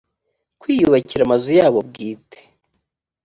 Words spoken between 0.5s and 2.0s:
kwiyubakira amazu yabo